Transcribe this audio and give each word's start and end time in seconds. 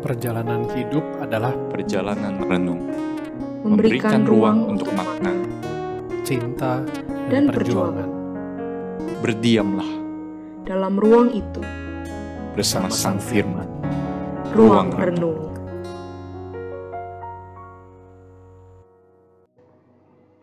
Perjalanan 0.00 0.64
hidup 0.72 1.04
adalah 1.20 1.52
perjalanan 1.68 2.40
renung, 2.40 2.88
memberikan 3.60 4.24
ruang 4.24 4.64
untuk 4.72 4.88
makna. 4.96 5.28
cinta 6.24 6.80
Dan 7.28 7.46
dan, 7.46 7.52
perjuangan. 7.52 8.10
Berdiamlah 9.20 9.90
dalam 10.64 10.96
ruang 10.96 11.36
itu, 11.36 11.60
bersama 12.56 12.88
Sang 12.88 13.20
Firman. 13.20 13.68
ruang 14.56 14.88
Ruang 14.88 14.88
renung. 14.96 15.40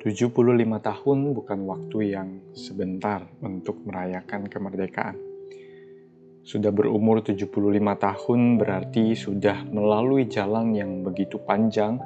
Tujuh 0.06 0.30
puluh 0.32 0.54
lima 0.54 0.78
tahun 0.80 1.34
bukan 1.34 1.60
waktu 1.66 1.98
yang 2.14 2.30
sebentar 2.54 3.26
untuk 3.42 3.82
merayakan 3.84 4.48
kemerdekaan. 4.48 5.27
Sudah 6.48 6.72
berumur 6.72 7.20
75 7.20 7.44
tahun 8.00 8.56
berarti 8.56 9.20
sudah 9.20 9.68
melalui 9.68 10.32
jalan 10.32 10.72
yang 10.72 11.04
begitu 11.04 11.36
panjang 11.44 12.00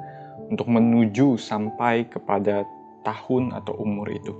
untuk 0.50 0.66
menuju 0.66 1.38
sampai 1.38 2.10
kepada 2.10 2.66
tahun 3.06 3.54
atau 3.54 3.78
umur 3.78 4.10
itu. 4.10 4.34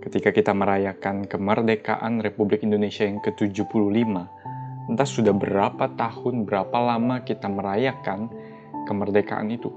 Ketika 0.00 0.32
kita 0.32 0.56
merayakan 0.56 1.28
kemerdekaan 1.28 2.24
Republik 2.24 2.64
Indonesia 2.64 3.04
yang 3.04 3.20
ke-75, 3.20 3.84
entah 4.88 5.08
sudah 5.12 5.36
berapa 5.36 5.84
tahun, 6.00 6.48
berapa 6.48 6.78
lama 6.80 7.20
kita 7.20 7.52
merayakan 7.52 8.32
kemerdekaan 8.88 9.52
itu. 9.52 9.68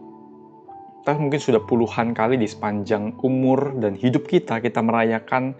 Entah 1.04 1.20
mungkin 1.20 1.44
sudah 1.44 1.60
puluhan 1.60 2.16
kali 2.16 2.40
di 2.40 2.48
sepanjang 2.48 3.20
umur 3.20 3.76
dan 3.84 4.00
hidup 4.00 4.32
kita, 4.32 4.64
kita 4.64 4.80
merayakan 4.80 5.60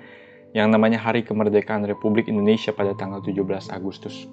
yang 0.56 0.72
namanya 0.72 1.02
Hari 1.02 1.28
Kemerdekaan 1.28 1.84
Republik 1.84 2.32
Indonesia 2.32 2.72
pada 2.72 2.96
tanggal 2.96 3.20
17 3.20 3.72
Agustus. 3.74 4.28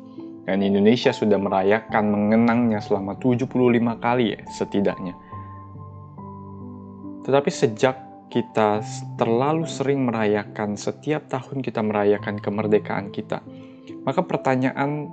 Dan 0.44 0.60
Indonesia 0.60 1.08
sudah 1.08 1.40
merayakan 1.40 2.04
mengenangnya 2.12 2.78
selama 2.84 3.16
75 3.16 3.48
kali 3.96 4.36
ya, 4.36 4.40
setidaknya. 4.52 5.16
Tetapi 7.24 7.48
sejak 7.48 7.96
kita 8.28 8.84
terlalu 9.16 9.64
sering 9.64 10.04
merayakan, 10.04 10.76
setiap 10.76 11.32
tahun 11.32 11.64
kita 11.64 11.80
merayakan 11.80 12.36
kemerdekaan 12.36 13.08
kita, 13.08 13.40
maka 14.04 14.20
pertanyaan 14.20 15.08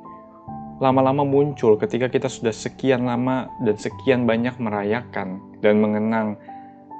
lama-lama 0.81 1.23
muncul 1.23 1.77
ketika 1.77 2.09
kita 2.09 2.27
sudah 2.27 2.51
sekian 2.51 3.07
lama 3.07 3.47
dan 3.63 3.77
sekian 3.77 4.27
banyak 4.27 4.57
merayakan 4.59 5.39
dan 5.61 5.79
mengenang 5.79 6.35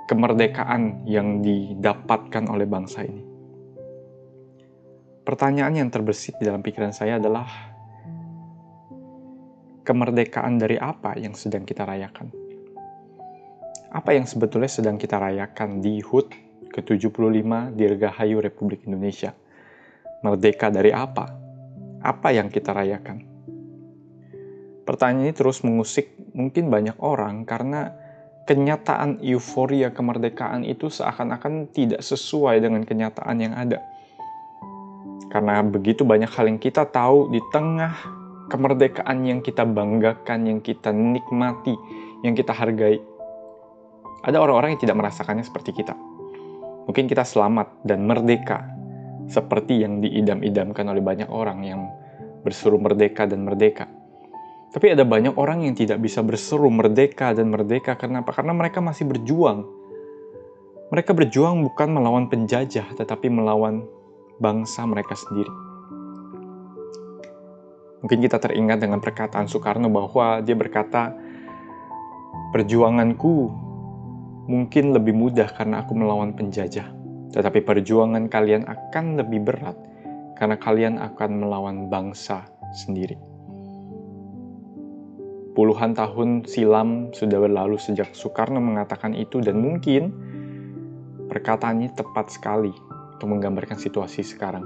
kemerdekaan 0.05 1.03
yang 1.09 1.41
didapatkan 1.41 2.45
oleh 2.47 2.69
bangsa 2.69 3.03
ini. 3.03 3.30
Pertanyaan 5.21 5.77
yang 5.77 5.89
terbesit 5.93 6.41
di 6.41 6.49
dalam 6.49 6.65
pikiran 6.65 6.89
saya 6.89 7.21
adalah 7.21 7.45
kemerdekaan 9.85 10.57
dari 10.57 10.81
apa 10.81 11.13
yang 11.13 11.37
sedang 11.37 11.61
kita 11.61 11.85
rayakan? 11.85 12.33
Apa 13.93 14.17
yang 14.17 14.25
sebetulnya 14.25 14.65
sedang 14.65 14.97
kita 14.97 15.21
rayakan 15.21 15.77
di 15.77 16.01
HUT 16.01 16.33
ke-75 16.73 17.77
Dirgahayu 17.77 18.41
Republik 18.41 18.89
Indonesia? 18.89 19.37
Merdeka 20.25 20.73
dari 20.73 20.89
apa? 20.89 21.29
Apa 22.01 22.33
yang 22.33 22.49
kita 22.49 22.73
rayakan? 22.73 23.21
Pertanyaan 24.89 25.29
ini 25.29 25.33
terus 25.37 25.61
mengusik 25.61 26.17
mungkin 26.33 26.73
banyak 26.73 26.97
orang 26.97 27.45
karena 27.45 27.93
kenyataan 28.49 29.21
euforia 29.21 29.93
kemerdekaan 29.93 30.65
itu 30.65 30.89
seakan-akan 30.89 31.69
tidak 31.69 32.01
sesuai 32.01 32.57
dengan 32.57 32.81
kenyataan 32.81 33.37
yang 33.37 33.53
ada. 33.53 33.90
Karena 35.29 35.61
begitu 35.61 36.01
banyak 36.07 36.31
hal 36.33 36.49
yang 36.49 36.57
kita 36.57 36.87
tahu 36.89 37.29
di 37.29 37.43
tengah 37.53 37.93
kemerdekaan 38.49 39.23
yang 39.23 39.39
kita 39.39 39.63
banggakan, 39.63 40.49
yang 40.49 40.59
kita 40.59 40.89
nikmati, 40.91 41.75
yang 42.25 42.33
kita 42.35 42.51
hargai. 42.51 42.99
Ada 44.25 44.37
orang-orang 44.37 44.75
yang 44.75 44.81
tidak 44.81 44.97
merasakannya 44.99 45.45
seperti 45.45 45.71
kita. 45.71 45.93
Mungkin 46.85 47.05
kita 47.05 47.23
selamat 47.23 47.85
dan 47.85 48.03
merdeka, 48.03 48.65
seperti 49.31 49.79
yang 49.85 50.03
diidam-idamkan 50.03 50.85
oleh 50.91 50.99
banyak 50.99 51.29
orang 51.31 51.63
yang 51.63 51.81
berseru 52.43 52.81
merdeka 52.81 53.29
dan 53.29 53.45
merdeka. 53.47 53.87
Tapi 54.71 54.95
ada 54.95 55.03
banyak 55.03 55.35
orang 55.35 55.67
yang 55.67 55.75
tidak 55.75 55.99
bisa 55.99 56.23
berseru 56.23 56.71
merdeka 56.71 57.35
dan 57.35 57.51
merdeka. 57.51 57.99
Kenapa? 57.99 58.31
Karena 58.31 58.55
mereka 58.55 58.79
masih 58.79 59.03
berjuang. 59.03 59.67
Mereka 60.91 61.11
berjuang 61.15 61.63
bukan 61.63 61.87
melawan 61.91 62.27
penjajah, 62.27 62.87
tetapi 62.99 63.31
melawan 63.31 63.83
bangsa 64.39 64.87
mereka 64.87 65.17
sendiri. 65.17 65.51
Mungkin 68.01 68.17
kita 68.17 68.41
teringat 68.41 68.81
dengan 68.81 68.97
perkataan 68.97 69.45
Soekarno 69.45 69.85
bahwa 69.93 70.41
dia 70.41 70.57
berkata, 70.57 71.13
"Perjuanganku 72.49 73.33
mungkin 74.49 74.97
lebih 74.97 75.13
mudah 75.13 75.53
karena 75.53 75.85
aku 75.85 75.93
melawan 75.93 76.33
penjajah, 76.33 76.89
tetapi 77.29 77.61
perjuangan 77.61 78.25
kalian 78.25 78.65
akan 78.65 79.21
lebih 79.21 79.45
berat 79.45 79.77
karena 80.33 80.57
kalian 80.57 80.97
akan 80.97 81.45
melawan 81.45 81.93
bangsa 81.93 82.49
sendiri." 82.73 83.21
Puluhan 85.51 85.93
tahun 85.93 86.47
silam 86.47 87.11
sudah 87.13 87.37
berlalu 87.37 87.77
sejak 87.77 88.15
Soekarno 88.17 88.57
mengatakan 88.57 89.13
itu 89.13 89.43
dan 89.43 89.61
mungkin 89.61 90.09
perkataannya 91.29 91.91
tepat 91.93 92.33
sekali 92.33 92.71
untuk 93.21 93.37
menggambarkan 93.37 93.77
situasi 93.77 94.25
sekarang, 94.25 94.65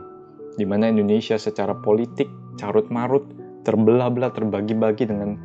di 0.55 0.63
mana 0.63 0.87
Indonesia 0.87 1.35
secara 1.35 1.75
politik 1.75 2.31
carut 2.55 2.87
marut, 2.87 3.27
terbelah-belah, 3.67 4.31
terbagi-bagi 4.31 5.11
dengan 5.11 5.35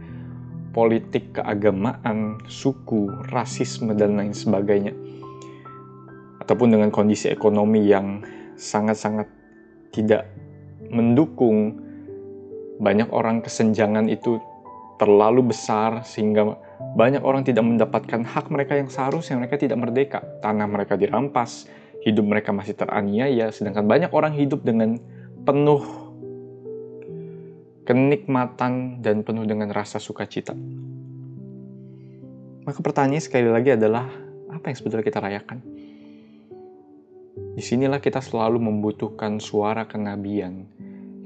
politik 0.70 1.34
keagamaan, 1.34 2.38
suku, 2.46 3.10
rasisme, 3.34 3.98
dan 3.98 4.14
lain 4.14 4.30
sebagainya. 4.30 4.94
Ataupun 6.38 6.70
dengan 6.70 6.94
kondisi 6.94 7.26
ekonomi 7.26 7.82
yang 7.82 8.22
sangat-sangat 8.54 9.26
tidak 9.90 10.30
mendukung 10.86 11.82
banyak 12.78 13.10
orang 13.10 13.42
kesenjangan 13.42 14.06
itu 14.06 14.38
terlalu 15.02 15.50
besar 15.50 16.06
sehingga 16.06 16.54
banyak 16.94 17.26
orang 17.26 17.42
tidak 17.42 17.66
mendapatkan 17.66 18.22
hak 18.22 18.54
mereka 18.54 18.78
yang 18.78 18.86
seharusnya 18.86 19.42
mereka 19.42 19.58
tidak 19.58 19.82
merdeka. 19.82 20.22
Tanah 20.38 20.70
mereka 20.70 20.94
dirampas, 20.94 21.66
hidup 22.00 22.24
mereka 22.24 22.50
masih 22.52 22.72
teraniaya, 22.76 23.52
sedangkan 23.52 23.84
banyak 23.84 24.10
orang 24.12 24.32
hidup 24.36 24.64
dengan 24.64 24.96
penuh 25.44 25.84
kenikmatan 27.84 29.02
dan 29.02 29.26
penuh 29.26 29.44
dengan 29.44 29.68
rasa 29.72 29.98
sukacita. 29.98 30.54
Maka 32.62 32.78
pertanyaan 32.84 33.24
sekali 33.24 33.48
lagi 33.50 33.74
adalah, 33.74 34.06
apa 34.52 34.70
yang 34.70 34.76
sebetulnya 34.76 35.04
kita 35.04 35.18
rayakan? 35.18 35.58
Di 37.56 37.62
sinilah 37.64 37.98
kita 37.98 38.22
selalu 38.22 38.62
membutuhkan 38.62 39.42
suara 39.42 39.88
kenabian 39.88 40.68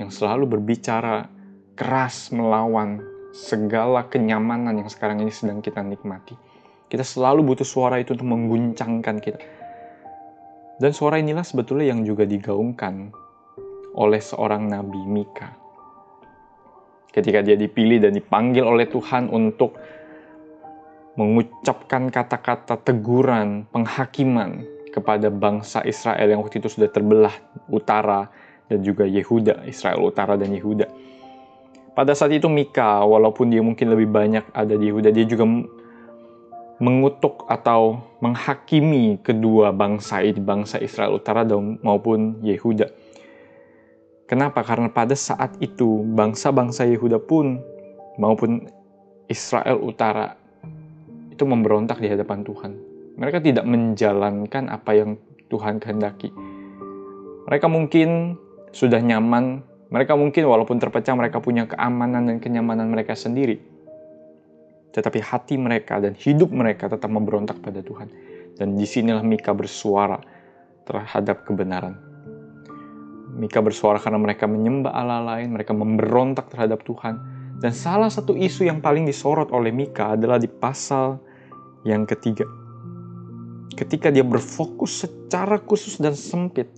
yang 0.01 0.11
selalu 0.11 0.59
berbicara 0.59 1.29
keras 1.75 2.31
melawan 2.31 3.03
segala 3.35 4.07
kenyamanan 4.07 4.79
yang 4.79 4.91
sekarang 4.91 5.21
ini 5.21 5.35
sedang 5.35 5.59
kita 5.59 5.83
nikmati. 5.83 6.39
Kita 6.87 7.03
selalu 7.03 7.43
butuh 7.43 7.67
suara 7.67 7.99
itu 7.99 8.15
untuk 8.15 8.31
mengguncangkan 8.31 9.17
kita. 9.19 9.39
Dan 10.75 10.91
suara 10.91 11.23
inilah 11.23 11.47
sebetulnya 11.47 11.95
yang 11.95 12.03
juga 12.03 12.27
digaungkan 12.27 13.15
oleh 13.95 14.19
seorang 14.19 14.67
Nabi 14.67 14.99
Mika. 15.07 15.55
Ketika 17.15 17.47
dia 17.47 17.55
dipilih 17.55 18.03
dan 18.03 18.11
dipanggil 18.11 18.67
oleh 18.67 18.91
Tuhan 18.91 19.31
untuk 19.31 19.79
mengucapkan 21.15 22.11
kata-kata 22.11 22.75
teguran, 22.83 23.71
penghakiman 23.71 24.67
kepada 24.91 25.31
bangsa 25.31 25.87
Israel 25.87 26.27
yang 26.27 26.43
waktu 26.43 26.59
itu 26.59 26.67
sudah 26.67 26.91
terbelah 26.91 27.35
utara 27.71 28.27
dan 28.67 28.83
juga 28.83 29.07
Yehuda, 29.07 29.63
Israel 29.71 30.03
utara 30.03 30.35
dan 30.35 30.51
Yehuda. 30.51 30.91
Pada 31.95 32.19
saat 32.19 32.35
itu 32.35 32.51
Mika, 32.51 33.07
walaupun 33.07 33.47
dia 33.47 33.63
mungkin 33.63 33.95
lebih 33.95 34.11
banyak 34.11 34.51
ada 34.51 34.75
di 34.75 34.91
Yehuda, 34.91 35.15
dia 35.15 35.23
juga 35.23 35.47
mengutuk 36.83 37.47
atau 37.47 38.03
menghakimi 38.19 39.23
kedua 39.23 39.71
bangsa 39.71 40.25
ini, 40.25 40.41
bangsa 40.43 40.83
Israel 40.83 41.15
Utara 41.15 41.47
dan 41.47 41.79
maupun 41.87 42.43
Yehuda. 42.43 42.91
Kenapa? 44.27 44.65
Karena 44.67 44.91
pada 44.91 45.15
saat 45.15 45.55
itu 45.63 46.03
bangsa-bangsa 46.17 46.89
Yehuda 46.89 47.23
pun 47.23 47.63
maupun 48.19 48.67
Israel 49.31 49.79
Utara 49.85 50.35
itu 51.31 51.45
memberontak 51.47 52.03
di 52.03 52.11
hadapan 52.11 52.43
Tuhan. 52.43 52.73
Mereka 53.15 53.39
tidak 53.45 53.67
menjalankan 53.69 54.67
apa 54.73 54.91
yang 54.99 55.11
Tuhan 55.47 55.79
kehendaki. 55.79 56.35
Mereka 57.47 57.71
mungkin 57.71 58.35
sudah 58.75 58.99
nyaman, 58.99 59.63
mereka 59.93 60.19
mungkin 60.19 60.43
walaupun 60.51 60.83
terpecah 60.83 61.15
mereka 61.15 61.39
punya 61.39 61.71
keamanan 61.71 62.27
dan 62.27 62.43
kenyamanan 62.43 62.91
mereka 62.91 63.15
sendiri 63.15 63.74
tetapi 64.95 65.19
hati 65.19 65.59
mereka 65.59 65.99
dan 65.99 66.15
hidup 66.15 66.55
mereka 66.55 66.87
tetap 66.87 67.11
memberontak 67.11 67.59
pada 67.59 67.83
Tuhan. 67.83 68.07
Dan 68.55 68.79
di 68.79 68.87
sinilah 68.87 69.27
Mika 69.27 69.51
bersuara 69.51 70.23
terhadap 70.87 71.43
kebenaran. 71.43 71.99
Mika 73.35 73.59
bersuara 73.59 73.99
karena 73.99 74.23
mereka 74.23 74.47
menyembah 74.47 74.95
Allah 74.95 75.35
lain, 75.35 75.59
mereka 75.59 75.75
memberontak 75.75 76.47
terhadap 76.55 76.87
Tuhan, 76.87 77.43
Dan 77.55 77.71
salah 77.71 78.11
satu 78.11 78.35
isu 78.35 78.67
yang 78.67 78.83
paling 78.83 79.07
disorot 79.09 79.49
oleh 79.55 79.71
Mika 79.71 80.19
adalah 80.19 80.43
di 80.43 80.51
pasal 80.51 81.17
yang 81.87 82.03
ketiga. 82.05 82.45
Ketika 83.75 84.11
dia 84.11 84.27
berfokus 84.27 85.07
secara 85.07 85.57
khusus 85.63 85.97
dan 85.97 86.19
sempit, 86.19 86.69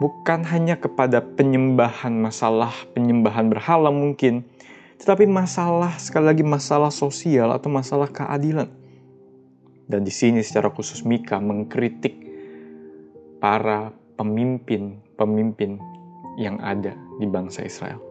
bukan 0.00 0.44
hanya 0.48 0.76
kepada 0.80 1.20
penyembahan 1.22 2.18
masalah 2.18 2.72
penyembahan 2.96 3.52
berhala 3.52 3.92
mungkin, 3.92 4.48
tetapi 4.96 5.28
masalah 5.28 5.96
sekali 6.00 6.26
lagi 6.32 6.44
masalah 6.44 6.92
sosial 6.92 7.52
atau 7.52 7.68
masalah 7.68 8.08
keadilan. 8.08 8.68
Dan 9.86 10.02
di 10.02 10.10
sini 10.10 10.42
secara 10.42 10.72
khusus 10.72 11.06
Mika 11.06 11.38
mengkritik 11.38 12.18
para 13.38 13.94
pemimpin-pemimpin 14.18 15.78
yang 16.40 16.58
ada 16.58 16.96
di 17.22 17.26
bangsa 17.28 17.62
Israel. 17.62 18.02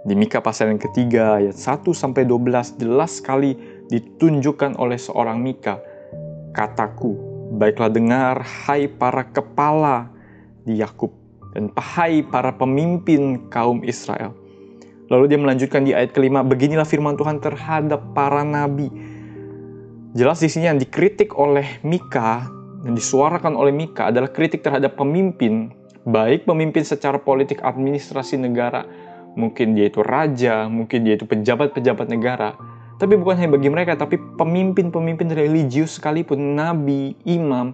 Di 0.00 0.16
Mika 0.16 0.40
pasal 0.40 0.72
yang 0.72 0.80
ketiga 0.80 1.36
ayat 1.36 1.60
1 1.60 1.84
sampai 1.92 2.24
12 2.24 2.80
jelas 2.80 3.20
sekali 3.20 3.52
ditunjukkan 3.92 4.80
oleh 4.80 4.96
seorang 4.96 5.36
Mika 5.44 5.76
kataku 6.56 7.30
baiklah 7.52 7.92
dengar 7.92 8.40
hai 8.40 8.88
para 8.88 9.28
kepala 9.28 10.08
di 10.64 10.80
Yakub 10.80 11.12
dan 11.52 11.68
hai 11.76 12.24
para 12.24 12.54
pemimpin 12.56 13.50
kaum 13.52 13.84
Israel. 13.84 14.39
Lalu 15.10 15.24
dia 15.26 15.38
melanjutkan 15.42 15.82
di 15.82 15.90
ayat 15.90 16.14
kelima, 16.14 16.46
beginilah 16.46 16.86
firman 16.86 17.18
Tuhan 17.18 17.42
terhadap 17.42 18.14
para 18.14 18.46
nabi. 18.46 18.88
Jelas 20.14 20.38
di 20.38 20.46
sini 20.46 20.70
yang 20.70 20.78
dikritik 20.78 21.34
oleh 21.34 21.82
Mika 21.82 22.46
dan 22.86 22.94
disuarakan 22.94 23.58
oleh 23.58 23.74
Mika 23.74 24.14
adalah 24.14 24.30
kritik 24.30 24.62
terhadap 24.62 24.94
pemimpin, 24.94 25.74
baik 26.06 26.46
pemimpin 26.46 26.86
secara 26.86 27.18
politik 27.18 27.58
administrasi 27.62 28.38
negara 28.38 28.86
Mungkin 29.38 29.78
dia 29.78 29.86
itu 29.86 30.02
raja, 30.02 30.66
mungkin 30.66 31.06
dia 31.06 31.14
itu 31.14 31.26
pejabat-pejabat 31.26 32.06
negara. 32.10 32.58
Tapi 32.98 33.14
bukan 33.16 33.38
hanya 33.38 33.50
bagi 33.54 33.70
mereka, 33.70 33.94
tapi 33.96 34.18
pemimpin-pemimpin 34.18 35.30
religius 35.32 35.96
sekalipun, 35.96 36.58
nabi, 36.58 37.14
imam, 37.24 37.72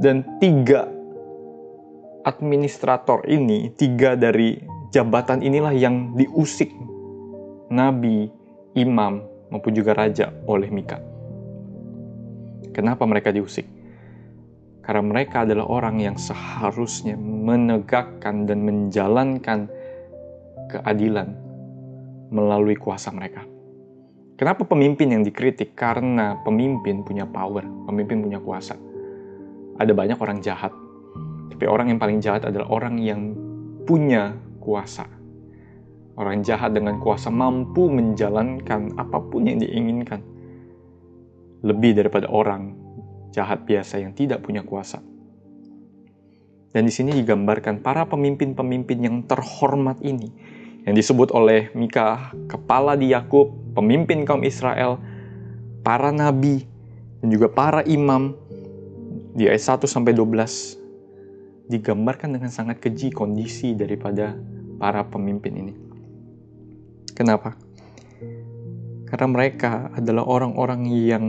dan 0.00 0.24
tiga 0.40 0.88
administrator 2.24 3.22
ini, 3.28 3.70
tiga 3.76 4.16
dari 4.16 4.58
jabatan 4.90 5.40
inilah 5.40 5.74
yang 5.74 6.14
diusik 6.18 6.74
nabi, 7.70 8.28
imam, 8.74 9.22
maupun 9.50 9.72
juga 9.74 9.94
raja 9.94 10.34
oleh 10.46 10.70
Mika. 10.70 10.98
Kenapa 12.70 13.06
mereka 13.06 13.34
diusik? 13.34 13.66
Karena 14.82 15.02
mereka 15.06 15.46
adalah 15.46 15.70
orang 15.70 16.02
yang 16.02 16.16
seharusnya 16.18 17.14
menegakkan 17.18 18.46
dan 18.46 18.66
menjalankan 18.66 19.70
keadilan 20.70 21.34
melalui 22.30 22.74
kuasa 22.78 23.10
mereka. 23.14 23.46
Kenapa 24.38 24.64
pemimpin 24.64 25.12
yang 25.12 25.22
dikritik? 25.22 25.76
Karena 25.76 26.38
pemimpin 26.42 27.04
punya 27.04 27.28
power, 27.28 27.60
pemimpin 27.86 28.24
punya 28.24 28.40
kuasa. 28.40 28.72
Ada 29.76 29.92
banyak 29.92 30.16
orang 30.16 30.40
jahat, 30.40 30.72
tapi 31.52 31.64
orang 31.68 31.92
yang 31.92 32.00
paling 32.00 32.18
jahat 32.24 32.48
adalah 32.48 32.72
orang 32.72 32.96
yang 32.96 33.36
punya 33.84 34.32
kuasa. 34.70 35.10
Orang 36.14 36.46
jahat 36.46 36.70
dengan 36.70 37.02
kuasa 37.02 37.26
mampu 37.26 37.90
menjalankan 37.90 38.94
apa 38.94 39.18
pun 39.18 39.50
yang 39.50 39.58
diinginkan. 39.58 40.22
Lebih 41.66 41.98
daripada 41.98 42.30
orang 42.30 42.78
jahat 43.34 43.66
biasa 43.66 43.98
yang 43.98 44.14
tidak 44.14 44.46
punya 44.46 44.62
kuasa. 44.62 45.02
Dan 46.70 46.86
di 46.86 46.94
sini 46.94 47.10
digambarkan 47.18 47.82
para 47.82 48.06
pemimpin-pemimpin 48.06 48.98
yang 49.02 49.16
terhormat 49.26 49.98
ini 50.06 50.30
yang 50.86 50.94
disebut 50.94 51.34
oleh 51.34 51.74
Mika, 51.74 52.30
kepala 52.46 52.94
di 52.94 53.10
Yakub, 53.10 53.74
pemimpin 53.74 54.22
kaum 54.22 54.46
Israel, 54.46 55.02
para 55.82 56.14
nabi, 56.14 56.62
dan 57.18 57.28
juga 57.28 57.50
para 57.50 57.82
imam 57.84 58.38
di 59.34 59.50
ayat 59.50 59.82
1 59.82 59.90
sampai 59.90 60.14
12 60.14 60.80
digambarkan 61.70 62.34
dengan 62.34 62.50
sangat 62.50 62.82
keji 62.82 63.14
kondisi 63.14 63.78
daripada 63.78 64.34
para 64.80 65.04
pemimpin 65.04 65.52
ini. 65.60 65.74
Kenapa? 67.12 67.52
Karena 69.04 69.28
mereka 69.28 69.92
adalah 69.92 70.24
orang-orang 70.24 70.88
yang 70.88 71.24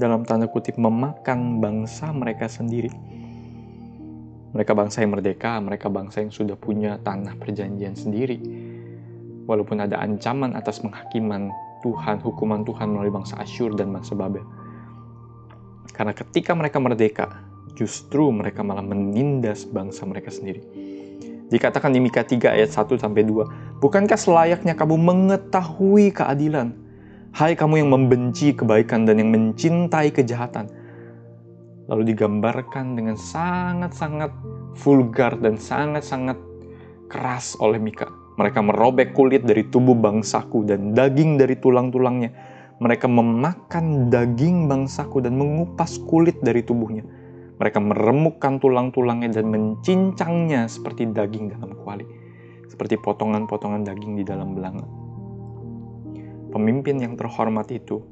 dalam 0.00 0.24
tanda 0.24 0.48
kutip 0.48 0.80
memakan 0.80 1.60
bangsa 1.60 2.08
mereka 2.16 2.48
sendiri. 2.48 2.88
Mereka 4.56 4.72
bangsa 4.72 5.02
yang 5.02 5.12
merdeka, 5.12 5.58
mereka 5.60 5.92
bangsa 5.92 6.24
yang 6.24 6.32
sudah 6.32 6.56
punya 6.56 6.96
tanah 7.02 7.36
perjanjian 7.36 7.98
sendiri. 7.98 8.38
Walaupun 9.44 9.84
ada 9.84 10.00
ancaman 10.00 10.56
atas 10.56 10.80
penghakiman 10.80 11.52
Tuhan, 11.84 12.22
hukuman 12.24 12.64
Tuhan 12.64 12.96
melalui 12.96 13.12
bangsa 13.12 13.36
Asyur 13.44 13.76
dan 13.76 13.92
bangsa 13.92 14.16
Babel. 14.16 14.46
Karena 15.92 16.16
ketika 16.16 16.56
mereka 16.56 16.80
merdeka, 16.80 17.26
justru 17.74 18.30
mereka 18.30 18.62
malah 18.64 18.86
menindas 18.86 19.66
bangsa 19.66 20.06
mereka 20.06 20.30
sendiri. 20.30 20.93
Dikatakan 21.52 21.92
di 21.92 22.00
Mika 22.00 22.24
3 22.24 22.56
ayat 22.56 22.72
1 22.72 22.96
sampai 22.96 23.22
2, 23.26 23.44
"Bukankah 23.80 24.16
selayaknya 24.16 24.72
kamu 24.72 24.96
mengetahui 24.96 26.14
keadilan? 26.14 26.72
Hai 27.34 27.58
kamu 27.58 27.84
yang 27.84 27.90
membenci 27.90 28.54
kebaikan 28.54 29.04
dan 29.04 29.20
yang 29.20 29.30
mencintai 29.34 30.14
kejahatan." 30.14 30.84
lalu 31.88 32.16
digambarkan 32.16 32.96
dengan 32.96 33.16
sangat-sangat 33.16 34.32
vulgar 34.80 35.36
dan 35.36 35.60
sangat-sangat 35.60 36.38
keras 37.12 37.54
oleh 37.60 37.76
Mika. 37.76 38.08
Mereka 38.34 38.64
merobek 38.64 39.14
kulit 39.14 39.46
dari 39.46 39.68
tubuh 39.68 39.94
bangsaku 39.94 40.66
dan 40.66 40.96
daging 40.96 41.38
dari 41.38 41.54
tulang-tulangnya. 41.54 42.34
Mereka 42.82 43.06
memakan 43.06 44.10
daging 44.10 44.66
bangsaku 44.66 45.22
dan 45.22 45.38
mengupas 45.38 46.02
kulit 46.10 46.42
dari 46.42 46.66
tubuhnya. 46.66 47.06
Mereka 47.54 47.78
meremukkan 47.78 48.58
tulang-tulangnya 48.58 49.30
dan 49.30 49.46
mencincangnya 49.50 50.66
seperti 50.66 51.06
daging 51.06 51.54
dalam 51.54 51.74
kuali. 51.78 52.02
Seperti 52.66 52.98
potongan-potongan 52.98 53.86
daging 53.86 54.18
di 54.18 54.24
dalam 54.26 54.58
belanga. 54.58 54.86
Pemimpin 56.50 57.02
yang 57.02 57.14
terhormat 57.14 57.70
itu 57.70 58.02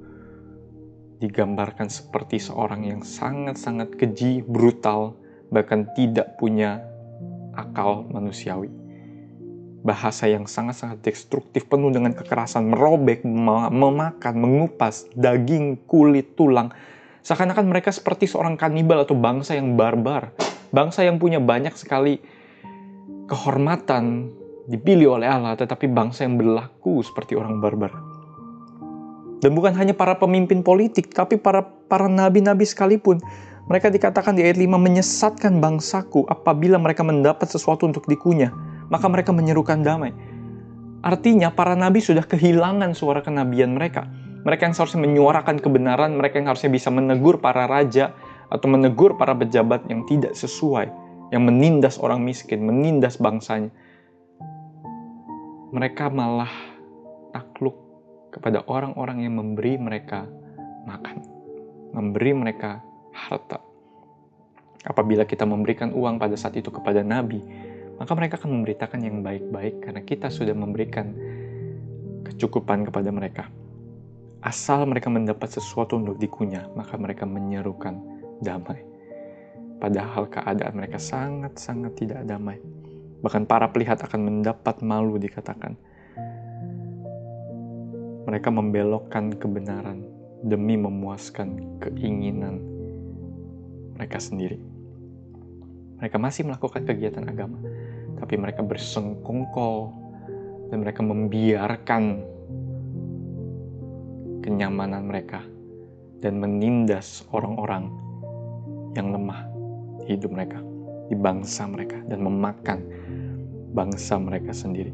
digambarkan 1.23 1.87
seperti 1.87 2.43
seorang 2.43 2.83
yang 2.83 3.07
sangat-sangat 3.07 3.95
keji, 3.95 4.43
brutal, 4.43 5.15
bahkan 5.55 5.87
tidak 5.95 6.35
punya 6.39 6.83
akal 7.55 8.03
manusiawi. 8.11 8.67
Bahasa 9.83 10.27
yang 10.31 10.47
sangat-sangat 10.47 11.03
destruktif, 11.03 11.67
penuh 11.71 11.91
dengan 11.95 12.15
kekerasan, 12.15 12.71
merobek, 12.71 13.23
memakan, 13.27 14.35
mengupas 14.39 15.11
daging, 15.15 15.79
kulit, 15.87 16.35
tulang. 16.39 16.75
Seakan-akan 17.23 17.71
mereka 17.71 17.95
seperti 17.95 18.27
seorang 18.27 18.59
kanibal 18.59 19.07
atau 19.07 19.15
bangsa 19.15 19.55
yang 19.55 19.79
barbar. 19.79 20.35
Bangsa 20.75 21.07
yang 21.07 21.23
punya 21.23 21.39
banyak 21.39 21.71
sekali 21.79 22.19
kehormatan 23.31 24.35
dipilih 24.67 25.19
oleh 25.19 25.31
Allah, 25.31 25.55
tetapi 25.55 25.87
bangsa 25.87 26.27
yang 26.27 26.35
berlaku 26.35 26.99
seperti 27.03 27.39
orang 27.39 27.63
barbar. 27.63 27.95
Dan 29.43 29.55
bukan 29.55 29.75
hanya 29.75 29.95
para 29.95 30.19
pemimpin 30.19 30.63
politik, 30.63 31.15
tapi 31.15 31.39
para 31.39 31.63
para 31.63 32.07
nabi-nabi 32.07 32.63
sekalipun. 32.67 33.19
Mereka 33.71 33.95
dikatakan 33.95 34.35
di 34.35 34.43
ayat 34.43 34.59
5 34.59 34.75
menyesatkan 34.75 35.63
bangsaku 35.63 36.27
apabila 36.27 36.83
mereka 36.83 37.07
mendapat 37.07 37.47
sesuatu 37.47 37.87
untuk 37.87 38.07
dikunyah, 38.11 38.51
maka 38.91 39.07
mereka 39.07 39.31
menyerukan 39.31 39.79
damai. 39.87 40.11
Artinya 41.03 41.55
para 41.55 41.79
nabi 41.79 42.03
sudah 42.03 42.27
kehilangan 42.27 42.95
suara 42.95 43.23
kenabian 43.23 43.75
mereka. 43.75 44.11
Mereka 44.43 44.67
yang 44.67 44.75
seharusnya 44.75 45.07
menyuarakan 45.07 45.63
kebenaran, 45.63 46.19
mereka 46.19 46.43
yang 46.43 46.51
harusnya 46.51 46.71
bisa 46.75 46.91
menegur 46.91 47.39
para 47.39 47.71
raja 47.71 48.11
atau 48.51 48.67
menegur 48.67 49.15
para 49.15 49.33
pejabat 49.39 49.87
yang 49.87 50.03
tidak 50.05 50.35
sesuai, 50.35 50.91
yang 51.31 51.47
menindas 51.47 51.97
orang 52.03 52.27
miskin, 52.27 52.67
menindas 52.67 53.17
bangsanya. 53.23 53.71
Mereka 55.73 56.11
malah 56.11 56.51
takluk 57.33 57.79
kepada 58.35 58.67
orang-orang 58.67 59.25
yang 59.25 59.39
memberi 59.39 59.79
mereka 59.79 60.27
makan, 60.85 61.23
memberi 61.95 62.33
mereka 62.35 62.83
harta. 63.15 63.63
Apabila 64.83 65.23
kita 65.23 65.47
memberikan 65.47 65.95
uang 65.95 66.19
pada 66.19 66.35
saat 66.35 66.59
itu 66.59 66.69
kepada 66.75 67.07
nabi, 67.07 67.39
maka 68.03 68.13
mereka 68.19 68.35
akan 68.43 68.59
memberitakan 68.59 69.01
yang 69.07 69.23
baik-baik 69.23 69.87
karena 69.87 70.03
kita 70.03 70.27
sudah 70.27 70.59
memberikan 70.59 71.15
kecukupan 72.27 72.91
kepada 72.91 73.15
mereka. 73.15 73.47
Asal 74.43 74.91
mereka 74.91 75.07
mendapat 75.07 75.55
sesuatu 75.55 75.95
untuk 75.95 76.19
dikunyah, 76.19 76.67
maka 76.75 76.99
mereka 76.99 77.23
menyerukan 77.23 78.03
damai. 78.43 78.83
Padahal 79.79 80.27
keadaan 80.27 80.75
mereka 80.75 80.99
sangat-sangat 80.99 81.95
tidak 81.95 82.27
damai. 82.27 82.59
Bahkan 83.23 83.47
para 83.47 83.71
pelihat 83.71 84.03
akan 84.03 84.21
mendapat 84.27 84.83
malu 84.83 85.15
dikatakan 85.15 85.79
mereka 88.27 88.51
membelokkan 88.51 89.35
kebenaran 89.35 90.07
demi 90.43 90.75
memuaskan 90.75 91.79
keinginan 91.79 92.59
mereka 93.95 94.19
sendiri. 94.19 94.59
Mereka 96.03 96.19
masih 96.19 96.51
melakukan 96.51 96.83
kegiatan 96.83 97.23
agama, 97.31 97.63
tapi 98.19 98.35
mereka 98.35 98.67
bersengkongkol 98.67 99.95
dan 100.71 100.83
mereka 100.83 101.03
membiarkan 101.07 102.27
kenyamanan 104.43 105.07
mereka 105.07 105.41
dan 106.23 106.39
menindas 106.39 107.27
orang-orang 107.31 107.91
yang 108.95 109.15
lemah 109.15 109.49
di 110.05 110.15
hidup 110.15 110.31
mereka, 110.35 110.59
di 111.09 111.17
bangsa 111.17 111.67
mereka, 111.67 111.99
dan 112.07 112.21
memakan 112.23 112.79
bangsa 113.73 114.21
mereka 114.21 114.53
sendiri. 114.53 114.93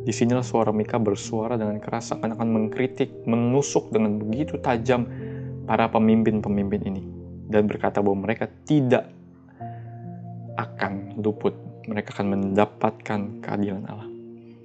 Di 0.00 0.16
sinilah 0.16 0.42
suara 0.42 0.72
Mika 0.74 0.98
bersuara 0.98 1.60
dengan 1.60 1.78
keras 1.78 2.10
seakan-akan 2.10 2.48
mengkritik, 2.50 3.12
menusuk 3.28 3.92
dengan 3.94 4.18
begitu 4.18 4.58
tajam 4.58 5.06
para 5.68 5.86
pemimpin-pemimpin 5.86 6.82
ini. 6.82 7.02
Dan 7.46 7.70
berkata 7.70 8.02
bahwa 8.02 8.26
mereka 8.26 8.50
tidak 8.66 9.06
akan 10.58 11.14
luput. 11.20 11.54
Mereka 11.86 12.16
akan 12.16 12.26
mendapatkan 12.26 13.20
keadilan 13.44 13.86
Allah. 13.86 14.09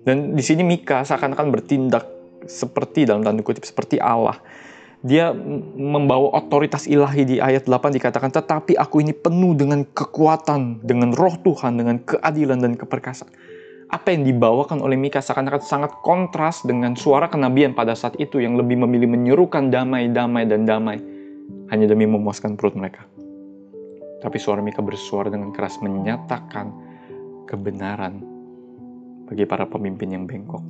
Dan 0.05 0.37
di 0.37 0.43
sini 0.45 0.61
Mika 0.61 1.01
seakan-akan 1.01 1.49
bertindak 1.49 2.05
seperti 2.45 3.09
dalam 3.09 3.25
tanda 3.25 3.41
kutip 3.41 3.65
seperti 3.65 3.97
Allah. 3.97 4.37
Dia 5.05 5.33
membawa 5.77 6.33
otoritas 6.37 6.89
ilahi 6.89 7.25
di 7.25 7.35
ayat 7.37 7.69
8 7.69 7.93
dikatakan, 7.93 8.33
tetapi 8.33 8.73
aku 8.77 9.05
ini 9.05 9.13
penuh 9.13 9.53
dengan 9.53 9.85
kekuatan, 9.85 10.81
dengan 10.81 11.13
roh 11.13 11.37
Tuhan, 11.41 11.77
dengan 11.77 12.01
keadilan 12.01 12.57
dan 12.61 12.73
keperkasaan 12.73 13.29
apa 13.85 14.11
yang 14.11 14.25
dibawakan 14.25 14.81
oleh 14.81 14.97
Mika 14.97 15.21
seakan-akan 15.21 15.61
sangat 15.61 15.91
kontras 16.01 16.65
dengan 16.65 16.97
suara 16.97 17.29
kenabian 17.29 17.77
pada 17.77 17.93
saat 17.93 18.17
itu 18.17 18.41
yang 18.41 18.57
lebih 18.57 18.81
memilih 18.81 19.07
menyerukan 19.07 19.69
damai, 19.69 20.09
damai, 20.09 20.49
dan 20.49 20.65
damai 20.65 20.97
hanya 21.69 21.85
demi 21.85 22.09
memuaskan 22.09 22.57
perut 22.57 22.73
mereka. 22.73 23.05
Tapi 24.25 24.37
suara 24.41 24.59
Mika 24.65 24.81
bersuara 24.81 25.29
dengan 25.29 25.53
keras 25.53 25.77
menyatakan 25.85 26.73
kebenaran 27.45 28.34
bagi 29.25 29.45
para 29.49 29.65
pemimpin 29.65 30.13
yang 30.13 30.25
bengkok. 30.29 30.61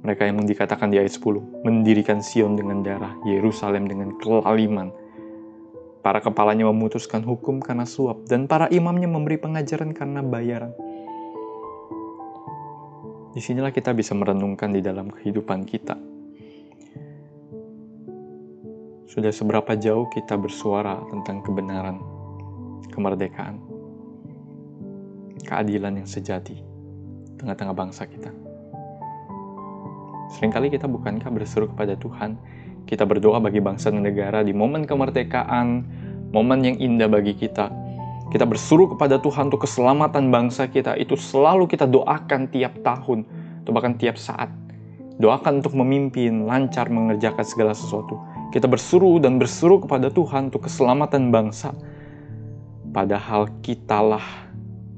Mereka 0.00 0.24
yang 0.24 0.40
dikatakan 0.48 0.88
di 0.88 0.96
ayat 0.96 1.12
10, 1.12 1.64
mendirikan 1.64 2.24
Sion 2.24 2.56
dengan 2.56 2.80
darah, 2.80 3.12
Yerusalem 3.28 3.84
dengan 3.84 4.16
kelaliman. 4.16 4.88
Para 6.00 6.24
kepalanya 6.24 6.64
memutuskan 6.72 7.20
hukum 7.20 7.60
karena 7.60 7.84
suap, 7.84 8.24
dan 8.24 8.48
para 8.48 8.72
imamnya 8.72 9.04
memberi 9.04 9.36
pengajaran 9.36 9.92
karena 9.92 10.24
bayaran 10.24 10.72
Di 13.30 13.38
sinilah 13.38 13.70
kita 13.70 13.92
bisa 13.94 14.16
merenungkan 14.16 14.74
di 14.74 14.82
dalam 14.82 15.06
kehidupan 15.12 15.62
kita. 15.62 15.94
Sudah 19.06 19.30
seberapa 19.30 19.76
jauh 19.78 20.10
kita 20.10 20.34
bersuara 20.34 20.98
tentang 21.12 21.38
kebenaran, 21.44 22.02
kemerdekaan, 22.90 23.62
keadilan 25.46 26.02
yang 26.02 26.08
sejati 26.10 26.69
tengah-tengah 27.40 27.72
bangsa 27.72 28.04
kita. 28.04 28.28
Seringkali 30.36 30.70
kita 30.70 30.86
bukankah 30.86 31.32
berseru 31.32 31.66
kepada 31.72 31.96
Tuhan, 31.96 32.36
kita 32.84 33.08
berdoa 33.08 33.40
bagi 33.40 33.58
bangsa 33.58 33.90
dan 33.90 34.04
negara 34.04 34.44
di 34.44 34.52
momen 34.52 34.84
kemerdekaan, 34.84 35.82
momen 36.30 36.60
yang 36.62 36.76
indah 36.78 37.10
bagi 37.10 37.34
kita, 37.34 37.72
kita 38.30 38.46
bersuruh 38.46 38.94
kepada 38.94 39.18
Tuhan 39.18 39.50
untuk 39.50 39.66
keselamatan 39.66 40.30
bangsa 40.30 40.70
kita, 40.70 40.94
itu 40.94 41.18
selalu 41.18 41.66
kita 41.66 41.90
doakan 41.90 42.46
tiap 42.46 42.78
tahun, 42.86 43.26
atau 43.66 43.70
bahkan 43.74 43.98
tiap 43.98 44.14
saat. 44.14 44.46
Doakan 45.18 45.58
untuk 45.60 45.74
memimpin, 45.74 46.46
lancar 46.46 46.86
mengerjakan 46.94 47.42
segala 47.42 47.74
sesuatu. 47.74 48.22
Kita 48.54 48.70
bersuruh 48.70 49.18
dan 49.18 49.42
bersuruh 49.42 49.82
kepada 49.82 50.14
Tuhan 50.14 50.54
untuk 50.54 50.70
keselamatan 50.70 51.34
bangsa. 51.34 51.74
Padahal 52.94 53.50
kitalah 53.66 54.22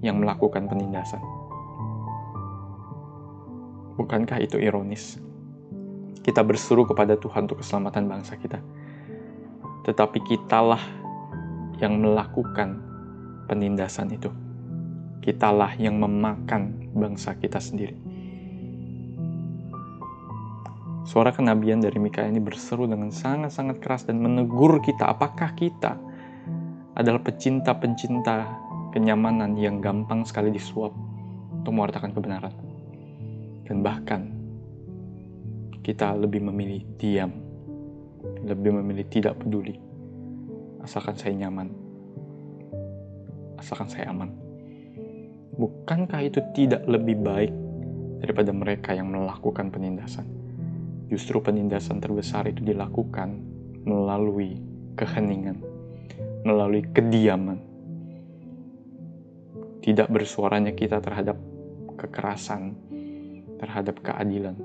yang 0.04 0.20
melakukan 0.20 0.68
penindasan. 0.68 1.41
Bukankah 3.98 4.40
itu 4.40 4.56
ironis? 4.56 5.20
Kita 6.22 6.40
bersuruh 6.46 6.86
kepada 6.86 7.18
Tuhan 7.18 7.50
untuk 7.50 7.60
keselamatan 7.60 8.06
bangsa 8.06 8.38
kita. 8.38 8.62
Tetapi 9.82 10.18
kitalah 10.22 10.80
yang 11.82 11.98
melakukan 11.98 12.78
penindasan 13.50 14.14
itu. 14.14 14.30
Kitalah 15.20 15.74
yang 15.76 15.98
memakan 15.98 16.90
bangsa 16.94 17.34
kita 17.36 17.58
sendiri. 17.58 17.98
Suara 21.02 21.34
kenabian 21.34 21.82
dari 21.82 21.98
Mika 21.98 22.22
ini 22.22 22.38
berseru 22.38 22.86
dengan 22.86 23.10
sangat-sangat 23.10 23.82
keras 23.82 24.06
dan 24.06 24.22
menegur 24.22 24.78
kita 24.80 25.10
apakah 25.10 25.50
kita 25.58 25.98
adalah 26.94 27.18
pecinta-pencinta 27.20 28.46
kenyamanan 28.94 29.58
yang 29.58 29.82
gampang 29.82 30.22
sekali 30.22 30.54
disuap 30.54 30.94
untuk 31.52 31.72
mewartakan 31.74 32.14
kebenaran. 32.14 32.71
Dan 33.66 33.80
bahkan 33.80 34.30
kita 35.82 36.14
lebih 36.14 36.42
memilih 36.46 36.82
diam, 36.98 37.32
lebih 38.42 38.74
memilih 38.82 39.06
tidak 39.10 39.38
peduli, 39.38 39.78
asalkan 40.82 41.14
saya 41.18 41.34
nyaman 41.46 41.82
asalkan 43.62 43.86
saya 43.86 44.10
aman. 44.10 44.26
Bukankah 45.54 46.18
itu 46.26 46.42
tidak 46.50 46.82
lebih 46.90 47.22
baik 47.22 47.54
daripada 48.18 48.50
mereka 48.50 48.90
yang 48.90 49.14
melakukan 49.14 49.70
penindasan? 49.70 50.26
Justru 51.06 51.38
penindasan 51.38 52.02
terbesar 52.02 52.50
itu 52.50 52.66
dilakukan 52.66 53.38
melalui 53.86 54.58
keheningan, 54.98 55.62
melalui 56.42 56.82
kediaman. 56.90 57.62
Tidak 59.82 60.10
bersuaranya 60.10 60.74
kita 60.74 60.98
terhadap 60.98 61.38
kekerasan, 62.02 62.74
terhadap 63.62 64.02
keadilan 64.02 64.58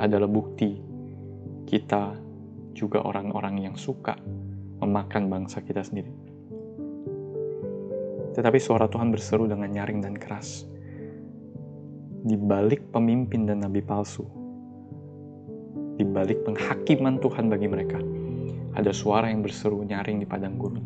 adalah 0.00 0.24
bukti 0.24 0.80
kita 1.68 2.16
juga 2.72 3.04
orang-orang 3.04 3.68
yang 3.68 3.76
suka 3.76 4.16
memakan 4.80 5.28
bangsa 5.28 5.60
kita 5.60 5.84
sendiri. 5.84 6.08
Tetapi 8.34 8.58
suara 8.58 8.88
Tuhan 8.90 9.12
berseru 9.14 9.46
dengan 9.46 9.70
nyaring 9.70 10.00
dan 10.02 10.16
keras. 10.16 10.66
Di 12.24 12.34
balik 12.40 12.88
pemimpin 12.88 13.44
dan 13.44 13.60
nabi 13.60 13.84
palsu, 13.84 14.24
di 15.94 16.02
balik 16.08 16.42
penghakiman 16.48 17.20
Tuhan 17.20 17.52
bagi 17.52 17.68
mereka, 17.68 18.00
ada 18.74 18.90
suara 18.90 19.28
yang 19.28 19.44
berseru 19.44 19.84
nyaring 19.84 20.24
di 20.24 20.26
padang 20.26 20.56
gurun. 20.56 20.84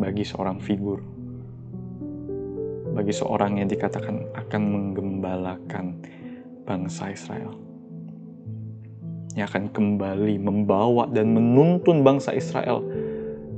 Bagi 0.00 0.24
seorang 0.24 0.58
figur, 0.58 1.04
bagi 2.92 3.12
seorang 3.12 3.60
yang 3.60 3.68
dikatakan 3.68 4.32
akan 4.36 4.62
menggembalakan 4.62 6.00
bangsa 6.68 7.10
Israel. 7.10 7.56
Yang 9.32 9.46
akan 9.52 9.64
kembali 9.72 10.36
membawa 10.38 11.08
dan 11.08 11.32
menuntun 11.32 12.04
bangsa 12.04 12.36
Israel 12.36 12.84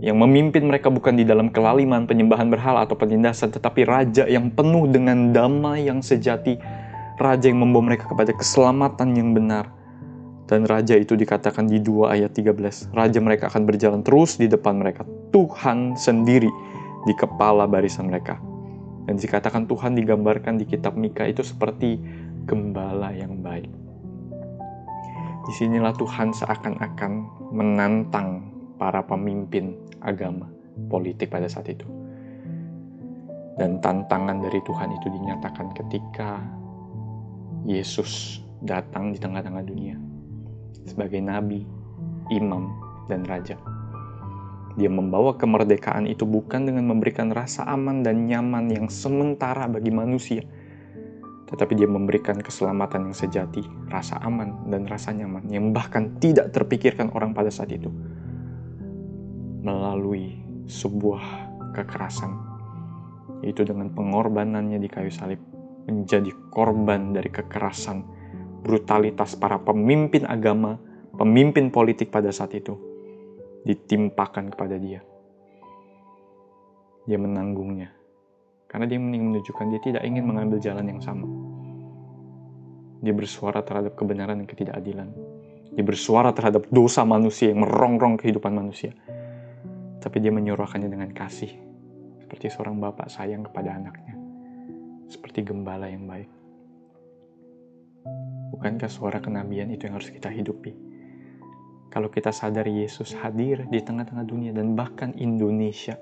yang 0.04 0.20
memimpin 0.20 0.68
mereka 0.68 0.92
bukan 0.92 1.16
di 1.16 1.24
dalam 1.24 1.48
kelaliman, 1.48 2.04
penyembahan 2.04 2.52
berhala 2.52 2.84
atau 2.84 2.92
penindasan, 2.92 3.48
tetapi 3.48 3.88
raja 3.88 4.28
yang 4.28 4.52
penuh 4.52 4.84
dengan 4.84 5.32
damai 5.32 5.88
yang 5.88 6.04
sejati, 6.04 6.60
raja 7.16 7.48
yang 7.48 7.64
membawa 7.64 7.88
mereka 7.94 8.12
kepada 8.12 8.36
keselamatan 8.36 9.16
yang 9.16 9.32
benar. 9.32 9.72
Dan 10.44 10.68
raja 10.68 10.92
itu 11.00 11.16
dikatakan 11.16 11.64
di 11.64 11.80
2 11.80 12.12
ayat 12.12 12.36
13, 12.36 12.92
raja 12.92 13.16
mereka 13.16 13.48
akan 13.48 13.64
berjalan 13.64 14.04
terus 14.04 14.36
di 14.36 14.44
depan 14.44 14.76
mereka, 14.76 15.08
Tuhan 15.32 15.96
sendiri 15.96 16.52
di 17.08 17.14
kepala 17.16 17.64
barisan 17.64 18.12
mereka. 18.12 18.36
Dan 19.04 19.20
dikatakan 19.20 19.68
Tuhan 19.68 19.96
digambarkan 19.96 20.56
di 20.56 20.64
kitab 20.64 20.96
Mika 20.96 21.28
itu 21.28 21.44
seperti 21.44 22.00
gembala 22.48 23.12
yang 23.12 23.44
baik. 23.44 23.68
Di 25.44 25.52
sinilah 25.52 25.92
Tuhan 25.92 26.32
seakan-akan 26.32 27.12
menantang 27.52 28.48
para 28.80 29.04
pemimpin 29.04 29.76
agama 30.00 30.48
politik 30.88 31.28
pada 31.28 31.44
saat 31.44 31.68
itu. 31.68 31.84
Dan 33.54 33.78
tantangan 33.78 34.40
dari 34.40 34.58
Tuhan 34.64 34.90
itu 34.96 35.06
dinyatakan 35.12 35.76
ketika 35.76 36.42
Yesus 37.68 38.42
datang 38.64 39.12
di 39.12 39.18
tengah-tengah 39.20 39.62
dunia 39.62 39.96
sebagai 40.84 41.20
nabi, 41.20 41.64
imam, 42.32 42.72
dan 43.08 43.24
raja. 43.28 43.56
Dia 44.74 44.90
membawa 44.90 45.38
kemerdekaan 45.38 46.10
itu 46.10 46.26
bukan 46.26 46.66
dengan 46.66 46.90
memberikan 46.90 47.30
rasa 47.30 47.62
aman 47.70 48.02
dan 48.02 48.26
nyaman 48.26 48.66
yang 48.74 48.86
sementara 48.90 49.70
bagi 49.70 49.94
manusia, 49.94 50.42
tetapi 51.46 51.78
dia 51.78 51.86
memberikan 51.86 52.42
keselamatan 52.42 53.10
yang 53.10 53.16
sejati, 53.16 53.62
rasa 53.86 54.18
aman 54.26 54.66
dan 54.66 54.90
rasa 54.90 55.14
nyaman 55.14 55.46
yang 55.46 55.70
bahkan 55.70 56.18
tidak 56.18 56.50
terpikirkan 56.50 57.14
orang 57.14 57.30
pada 57.30 57.54
saat 57.54 57.70
itu. 57.70 57.86
Melalui 59.62 60.42
sebuah 60.66 61.22
kekerasan, 61.78 62.34
yaitu 63.46 63.62
dengan 63.62 63.94
pengorbanannya 63.94 64.82
di 64.82 64.90
kayu 64.90 65.14
salib, 65.14 65.38
menjadi 65.86 66.34
korban 66.50 67.14
dari 67.14 67.30
kekerasan, 67.30 68.02
brutalitas 68.66 69.38
para 69.38 69.62
pemimpin 69.62 70.26
agama, 70.26 70.82
pemimpin 71.14 71.70
politik 71.70 72.10
pada 72.10 72.34
saat 72.34 72.56
itu, 72.56 72.93
ditimpakan 73.64 74.52
kepada 74.52 74.76
dia. 74.76 75.00
Dia 77.04 77.20
menanggungnya 77.20 77.92
Karena 78.68 78.90
dia 78.90 78.98
menunjukkan 78.98 79.66
dia 79.70 79.80
tidak 79.80 80.02
ingin 80.02 80.24
mengambil 80.26 80.58
jalan 80.58 80.88
yang 80.88 80.98
sama. 80.98 81.30
Dia 83.04 83.14
bersuara 83.14 83.62
terhadap 83.62 83.94
kebenaran 83.94 84.42
dan 84.42 84.48
ketidakadilan. 84.50 85.08
Dia 85.78 85.84
bersuara 85.86 86.34
terhadap 86.34 86.66
dosa 86.74 87.06
manusia 87.06 87.54
yang 87.54 87.62
merongrong 87.62 88.18
kehidupan 88.18 88.50
manusia. 88.50 88.90
Tapi 90.02 90.16
dia 90.18 90.34
menyuarakannya 90.34 90.90
dengan 90.90 91.14
kasih. 91.14 91.54
Seperti 92.18 92.50
seorang 92.50 92.82
bapak 92.82 93.06
sayang 93.06 93.46
kepada 93.46 93.78
anaknya. 93.78 94.18
Seperti 95.06 95.46
gembala 95.46 95.86
yang 95.86 96.10
baik. 96.10 96.30
Bukankah 98.58 98.90
suara 98.90 99.22
kenabian 99.22 99.70
itu 99.70 99.86
yang 99.86 100.02
harus 100.02 100.10
kita 100.10 100.34
hidupi? 100.34 100.93
Kalau 101.94 102.10
kita 102.10 102.34
sadar 102.34 102.66
Yesus 102.66 103.14
hadir 103.14 103.70
di 103.70 103.78
tengah-tengah 103.78 104.26
dunia 104.26 104.50
dan 104.50 104.74
bahkan 104.74 105.14
Indonesia, 105.14 105.94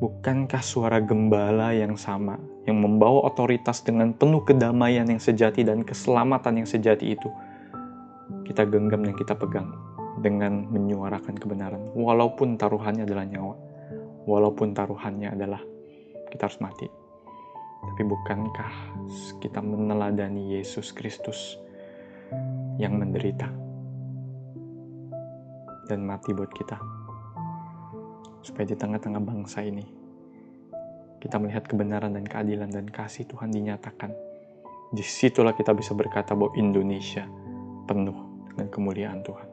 bukankah 0.00 0.64
suara 0.64 1.04
gembala 1.04 1.76
yang 1.76 2.00
sama 2.00 2.40
yang 2.64 2.80
membawa 2.80 3.28
otoritas 3.28 3.84
dengan 3.84 4.16
penuh 4.16 4.40
kedamaian 4.40 5.04
yang 5.04 5.20
sejati 5.20 5.68
dan 5.68 5.84
keselamatan 5.84 6.64
yang 6.64 6.68
sejati 6.68 7.12
itu 7.12 7.28
kita 8.48 8.64
genggam 8.64 9.04
dan 9.04 9.12
kita 9.12 9.36
pegang 9.36 9.68
dengan 10.24 10.64
menyuarakan 10.72 11.36
kebenaran. 11.36 11.92
Walaupun 11.92 12.56
taruhannya 12.56 13.04
adalah 13.04 13.28
nyawa 13.28 13.54
walaupun 14.28 14.72
taruhannya 14.76 15.32
adalah 15.32 15.60
kita 16.32 16.48
harus 16.48 16.60
mati. 16.60 16.88
Tapi 17.80 18.02
bukankah 18.04 18.72
kita 19.40 19.64
meneladani 19.64 20.56
Yesus 20.56 20.92
Kristus 20.92 21.56
yang 22.76 23.00
menderita 23.00 23.59
dan 25.90 26.06
mati 26.06 26.30
buat 26.30 26.54
kita 26.54 26.78
supaya 28.46 28.64
di 28.64 28.78
tengah-tengah 28.78 29.20
bangsa 29.20 29.66
ini 29.66 30.00
kita 31.20 31.36
melihat 31.36 31.68
kebenaran 31.68 32.16
dan 32.16 32.24
keadilan 32.24 32.72
dan 32.72 32.88
kasih 32.88 33.28
Tuhan 33.28 33.52
dinyatakan. 33.52 34.10
Di 34.90 35.04
situlah 35.04 35.52
kita 35.52 35.76
bisa 35.76 35.92
berkata 35.92 36.32
bahwa 36.32 36.56
Indonesia 36.56 37.28
penuh 37.84 38.48
dengan 38.50 38.66
kemuliaan 38.72 39.20
Tuhan. 39.20 39.48